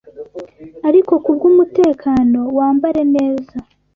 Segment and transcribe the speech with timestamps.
[0.87, 3.57] ariko kubwumutekano wambare neza